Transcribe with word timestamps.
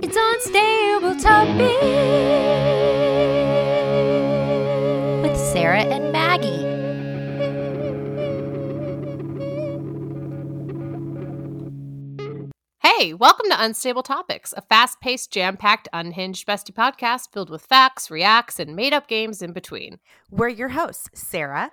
It's 0.00 0.16
Unstable 0.16 1.16
Topic 1.16 1.82
with 5.22 5.36
Sarah 5.36 5.82
and 5.82 6.12
Maggie. 6.12 6.48
Hey, 12.80 13.12
welcome 13.12 13.50
to 13.50 13.60
Unstable 13.60 14.04
Topics, 14.04 14.54
a 14.56 14.60
fast 14.60 15.00
paced, 15.00 15.32
jam 15.32 15.56
packed, 15.56 15.88
unhinged 15.92 16.46
bestie 16.46 16.72
podcast 16.72 17.32
filled 17.32 17.50
with 17.50 17.62
facts, 17.66 18.08
reacts, 18.08 18.60
and 18.60 18.76
made 18.76 18.92
up 18.92 19.08
games 19.08 19.42
in 19.42 19.52
between. 19.52 19.98
We're 20.30 20.48
your 20.48 20.68
hosts, 20.68 21.10
Sarah, 21.12 21.72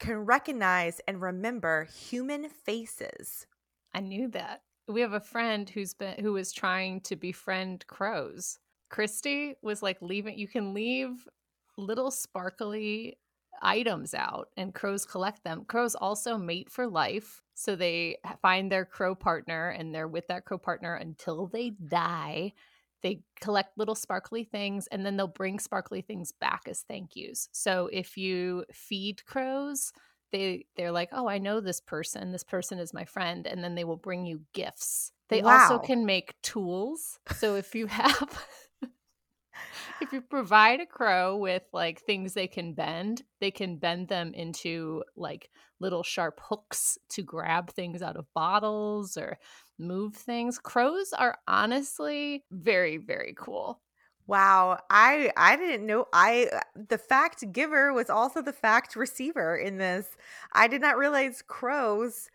can 0.00 0.16
recognize 0.18 1.00
and 1.06 1.20
remember 1.22 1.84
human 1.84 2.48
faces. 2.48 3.46
I 3.94 4.00
knew 4.00 4.28
that. 4.28 4.62
We 4.88 5.02
have 5.02 5.12
a 5.12 5.20
friend 5.20 5.68
who's 5.70 5.94
been 5.94 6.18
who 6.18 6.32
was 6.32 6.52
trying 6.52 7.02
to 7.02 7.16
befriend 7.16 7.86
crows. 7.86 8.58
Christy 8.88 9.54
was 9.62 9.82
like 9.82 9.98
leaving 10.00 10.36
you 10.36 10.48
can 10.48 10.74
leave 10.74 11.28
little 11.76 12.10
sparkly 12.10 13.18
items 13.62 14.14
out 14.14 14.48
and 14.56 14.74
crows 14.74 15.04
collect 15.04 15.44
them. 15.44 15.64
Crows 15.64 15.94
also 15.94 16.36
mate 16.36 16.70
for 16.70 16.86
life. 16.86 17.42
So 17.54 17.76
they 17.76 18.16
find 18.40 18.72
their 18.72 18.84
crow 18.84 19.14
partner 19.14 19.70
and 19.70 19.94
they're 19.94 20.08
with 20.08 20.26
that 20.28 20.44
crow 20.44 20.58
partner 20.58 20.94
until 20.94 21.46
they 21.46 21.70
die. 21.70 22.54
They 23.02 23.22
collect 23.40 23.78
little 23.78 23.94
sparkly 23.94 24.44
things 24.44 24.86
and 24.88 25.04
then 25.04 25.16
they'll 25.16 25.26
bring 25.26 25.58
sparkly 25.58 26.02
things 26.02 26.32
back 26.32 26.62
as 26.66 26.82
thank 26.82 27.16
yous. 27.16 27.48
So 27.52 27.88
if 27.92 28.16
you 28.16 28.64
feed 28.72 29.24
crows, 29.26 29.92
they 30.32 30.66
they're 30.76 30.92
like, 30.92 31.08
"Oh, 31.12 31.28
I 31.28 31.38
know 31.38 31.60
this 31.60 31.80
person. 31.80 32.32
This 32.32 32.44
person 32.44 32.78
is 32.78 32.94
my 32.94 33.04
friend." 33.04 33.46
And 33.46 33.64
then 33.64 33.74
they 33.74 33.84
will 33.84 33.96
bring 33.96 34.26
you 34.26 34.42
gifts. 34.52 35.12
They 35.28 35.42
also 35.42 35.78
can 35.78 36.06
make 36.06 36.40
tools. 36.42 37.18
So 37.32 37.56
if 37.56 37.74
you 37.74 37.86
have 37.88 38.44
if 40.00 40.12
you 40.12 40.20
provide 40.20 40.80
a 40.80 40.86
crow 40.86 41.36
with 41.36 41.62
like 41.72 42.00
things 42.00 42.34
they 42.34 42.48
can 42.48 42.74
bend, 42.74 43.22
they 43.40 43.50
can 43.50 43.76
bend 43.76 44.08
them 44.08 44.32
into 44.34 45.04
like 45.16 45.50
little 45.78 46.02
sharp 46.02 46.40
hooks 46.42 46.98
to 47.10 47.22
grab 47.22 47.70
things 47.70 48.02
out 48.02 48.16
of 48.16 48.26
bottles 48.34 49.16
or 49.16 49.38
move 49.78 50.14
things. 50.14 50.58
Crows 50.58 51.12
are 51.12 51.38
honestly 51.48 52.44
very 52.50 52.96
very 52.96 53.34
cool. 53.36 53.80
Wow, 54.26 54.78
I 54.90 55.32
I 55.36 55.56
didn't 55.56 55.86
know 55.86 56.06
I 56.12 56.48
uh, 56.52 56.60
the 56.88 56.98
fact 56.98 57.50
giver 57.52 57.92
was 57.92 58.08
also 58.10 58.42
the 58.42 58.52
fact 58.52 58.94
receiver 58.94 59.56
in 59.56 59.78
this. 59.78 60.06
I 60.52 60.68
did 60.68 60.80
not 60.80 60.98
realize 60.98 61.42
crows 61.42 62.30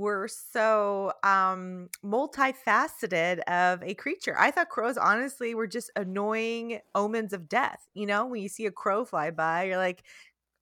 were 0.00 0.28
so 0.28 1.12
um 1.22 1.88
multifaceted 2.04 3.40
of 3.40 3.82
a 3.82 3.94
creature. 3.94 4.36
I 4.38 4.50
thought 4.50 4.70
crows 4.70 4.96
honestly 4.96 5.54
were 5.54 5.66
just 5.66 5.90
annoying 5.96 6.80
omens 6.94 7.32
of 7.32 7.48
death. 7.48 7.88
You 7.94 8.06
know, 8.06 8.26
when 8.26 8.42
you 8.42 8.48
see 8.48 8.66
a 8.66 8.72
crow 8.72 9.04
fly 9.04 9.30
by, 9.30 9.64
you're 9.64 9.76
like, 9.76 10.02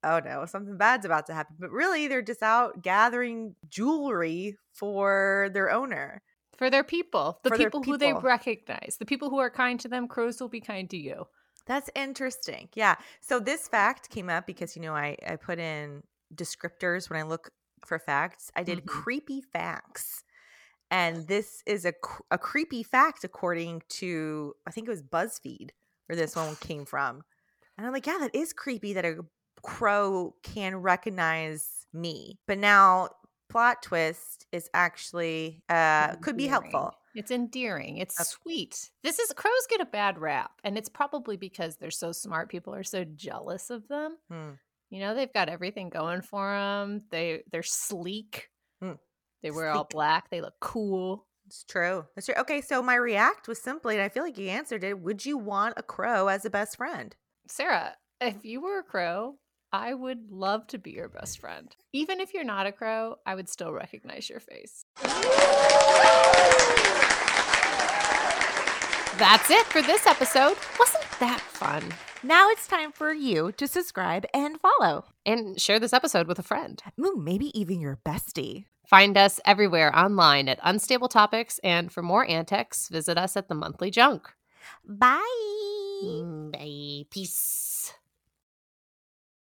"Oh 0.03 0.19
no, 0.19 0.45
something 0.45 0.77
bad's 0.77 1.05
about 1.05 1.27
to 1.27 1.33
happen." 1.33 1.55
But 1.59 1.71
really, 1.71 2.07
they're 2.07 2.21
just 2.21 2.43
out 2.43 2.81
gathering 2.81 3.55
jewelry 3.69 4.57
for 4.73 5.49
their 5.53 5.71
owner. 5.71 6.21
For 6.57 6.69
their 6.69 6.83
people, 6.83 7.39
the 7.43 7.49
their 7.51 7.57
people 7.57 7.83
who 7.83 7.97
they 7.97 8.13
recognize, 8.13 8.97
the 8.99 9.05
people 9.05 9.29
who 9.29 9.39
are 9.39 9.49
kind 9.49 9.79
to 9.79 9.87
them, 9.87 10.07
crows 10.07 10.41
will 10.41 10.49
be 10.49 10.61
kind 10.61 10.89
to 10.89 10.97
you. 10.97 11.25
That's 11.65 11.89
interesting. 11.95 12.69
Yeah. 12.75 12.95
So 13.21 13.39
this 13.39 13.67
fact 13.67 14.09
came 14.09 14.29
up 14.29 14.45
because 14.45 14.75
you 14.75 14.81
know 14.81 14.95
I 14.95 15.17
I 15.25 15.35
put 15.35 15.59
in 15.59 16.03
descriptors 16.35 17.09
when 17.09 17.19
I 17.19 17.23
look 17.23 17.51
for 17.85 17.99
facts. 17.99 18.51
I 18.55 18.63
did 18.63 18.85
Mhm. 18.85 18.87
creepy 18.87 19.41
facts. 19.41 20.23
And 20.91 21.27
this 21.27 21.63
is 21.67 21.85
a 21.85 21.93
a 22.31 22.37
creepy 22.37 22.83
fact 22.83 23.23
according 23.23 23.83
to 23.89 24.55
I 24.67 24.71
think 24.71 24.87
it 24.87 24.91
was 24.91 25.03
BuzzFeed 25.03 25.71
where 26.07 26.15
this 26.15 26.35
one 26.35 26.55
came 26.57 26.85
from. 26.85 27.23
And 27.77 27.87
I'm 27.87 27.93
like, 27.93 28.07
yeah, 28.07 28.17
that 28.19 28.35
is 28.35 28.53
creepy 28.53 28.93
that 28.93 29.05
a 29.05 29.19
crow 29.63 30.35
can 30.43 30.77
recognize 30.77 31.87
me. 31.93 32.39
But 32.47 32.59
now 32.59 33.09
plot 33.49 33.83
twist 33.83 34.47
is 34.51 34.69
actually 34.73 35.63
uh 35.69 36.15
could 36.17 36.37
be 36.37 36.47
helpful. 36.47 36.93
It's 37.13 37.31
endearing. 37.31 37.97
It's 37.97 38.15
Okay. 38.19 38.29
sweet. 38.29 38.91
This 39.03 39.19
is 39.19 39.33
crows 39.33 39.67
get 39.69 39.81
a 39.81 39.85
bad 39.85 40.19
rap, 40.19 40.61
and 40.63 40.77
it's 40.77 40.89
probably 40.89 41.37
because 41.37 41.77
they're 41.77 41.91
so 41.91 42.11
smart. 42.11 42.49
People 42.49 42.73
are 42.75 42.83
so 42.83 43.03
jealous 43.03 43.69
of 43.69 43.87
them. 43.87 44.17
Hmm. 44.29 44.53
You 44.89 45.01
know, 45.01 45.13
they've 45.13 45.31
got 45.31 45.49
everything 45.49 45.89
going 45.89 46.21
for 46.21 46.51
them. 46.51 47.03
They 47.11 47.43
they're 47.51 47.63
sleek. 47.63 48.49
Hmm. 48.81 48.93
They 49.43 49.51
wear 49.51 49.69
all 49.69 49.87
black. 49.89 50.29
They 50.29 50.41
look 50.41 50.55
cool. 50.59 51.25
It's 51.45 51.63
true. 51.63 52.05
That's 52.15 52.27
true. 52.27 52.35
Okay, 52.39 52.61
so 52.61 52.81
my 52.83 52.95
react 52.95 53.47
was 53.47 53.61
simply, 53.61 53.95
and 53.95 54.03
I 54.03 54.09
feel 54.09 54.23
like 54.23 54.37
you 54.37 54.49
answered 54.49 54.83
it. 54.83 54.99
Would 54.99 55.25
you 55.25 55.37
want 55.37 55.75
a 55.77 55.83
crow 55.83 56.27
as 56.27 56.45
a 56.45 56.49
best 56.49 56.77
friend? 56.77 57.15
Sarah, 57.47 57.95
if 58.21 58.43
you 58.45 58.61
were 58.61 58.79
a 58.79 58.83
crow, 58.83 59.37
I 59.71 59.93
would 59.93 60.31
love 60.31 60.67
to 60.67 60.77
be 60.77 60.91
your 60.91 61.09
best 61.09 61.39
friend. 61.39 61.75
Even 61.93 62.19
if 62.19 62.33
you're 62.33 62.43
not 62.43 62.67
a 62.67 62.71
crow, 62.71 63.15
I 63.25 63.35
would 63.35 63.49
still 63.49 63.71
recognize 63.71 64.29
your 64.29 64.39
face. 64.39 64.85
That's 69.17 69.49
it 69.49 69.65
for 69.65 69.81
this 69.81 70.07
episode. 70.07 70.57
Wasn't 70.79 71.03
that 71.19 71.41
fun? 71.41 71.83
Now 72.23 72.49
it's 72.49 72.67
time 72.67 72.91
for 72.91 73.13
you 73.13 73.53
to 73.53 73.67
subscribe 73.67 74.25
and 74.33 74.59
follow. 74.59 75.05
And 75.25 75.59
share 75.59 75.79
this 75.79 75.93
episode 75.93 76.27
with 76.27 76.37
a 76.39 76.43
friend. 76.43 76.81
Ooh, 76.99 77.15
maybe 77.15 77.57
even 77.59 77.79
your 77.79 77.97
bestie. 78.05 78.65
Find 78.85 79.17
us 79.17 79.39
everywhere 79.45 79.97
online 79.97 80.49
at 80.49 80.59
Unstable 80.63 81.07
Topics, 81.07 81.59
and 81.63 81.91
for 81.91 82.01
more 82.01 82.25
antics, 82.27 82.89
visit 82.89 83.17
us 83.17 83.37
at 83.37 83.47
the 83.47 83.55
Monthly 83.55 83.91
Junk. 83.91 84.27
Bye. 84.83 85.19
Mm, 86.03 86.51
Bye. 86.51 87.05
Peace. 87.09 87.68